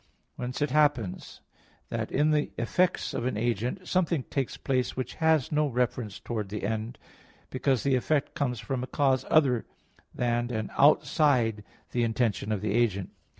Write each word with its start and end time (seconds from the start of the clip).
Whence 0.35 0.63
it 0.63 0.71
happens 0.71 1.41
that 1.89 2.11
in 2.11 2.31
the 2.31 2.49
effects 2.57 3.13
of 3.13 3.23
an 3.27 3.37
agent 3.37 3.87
something 3.87 4.23
takes 4.23 4.57
place 4.57 4.97
which 4.97 5.13
has 5.21 5.51
no 5.51 5.67
reference 5.67 6.19
towards 6.19 6.49
the 6.49 6.63
end, 6.63 6.97
because 7.51 7.83
the 7.83 7.93
effect 7.93 8.33
comes 8.33 8.59
from 8.59 8.81
a 8.81 8.87
cause 8.87 9.25
other 9.29 9.63
than, 10.11 10.49
and 10.49 10.71
outside 10.75 11.63
the 11.91 12.01
intention 12.01 12.51
of 12.51 12.61
the 12.61 12.73
agent. 12.73 13.11